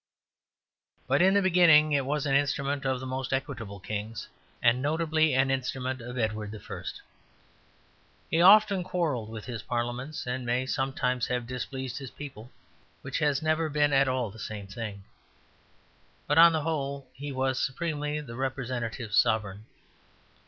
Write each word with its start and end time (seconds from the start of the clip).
But 1.05 1.21
in 1.21 1.35
the 1.35 1.43
beginning 1.43 1.91
it 1.91 2.07
was 2.07 2.25
an 2.25 2.33
instrument 2.33 2.85
of 2.85 2.99
the 2.99 3.05
most 3.05 3.31
equitable 3.31 3.79
kings, 3.79 4.27
and 4.59 4.81
notably 4.81 5.35
an 5.35 5.51
instrument 5.51 6.01
of 6.01 6.17
Edward 6.17 6.51
I. 6.71 6.81
He 8.31 8.41
often 8.41 8.83
quarrelled 8.83 9.29
with 9.29 9.45
his 9.45 9.61
parliaments 9.61 10.25
and 10.25 10.43
may 10.43 10.65
sometimes 10.65 11.27
have 11.27 11.45
displeased 11.45 11.99
his 11.99 12.09
people 12.09 12.49
(which 13.03 13.19
has 13.19 13.43
never 13.43 13.69
been 13.69 13.93
at 13.93 14.07
all 14.07 14.31
the 14.31 14.39
same 14.39 14.65
thing), 14.65 15.03
but 16.25 16.39
on 16.39 16.51
the 16.51 16.61
whole 16.63 17.07
he 17.13 17.31
was 17.31 17.61
supremely 17.61 18.19
the 18.21 18.33
representative 18.35 19.13
sovereign. 19.13 19.67